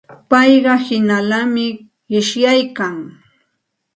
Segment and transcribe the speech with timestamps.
[0.29, 1.65] Payqa hinallami
[2.09, 2.95] qishyaykan.